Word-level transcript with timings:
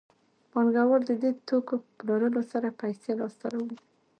پانګوال 0.51 1.01
د 1.09 1.11
دې 1.21 1.31
توکو 1.47 1.75
په 1.83 1.87
پلورلو 1.97 2.41
سره 2.51 2.77
پیسې 2.81 3.11
لاسته 3.19 3.45
راوړي 3.53 3.77